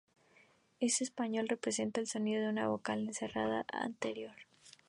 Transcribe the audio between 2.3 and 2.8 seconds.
de una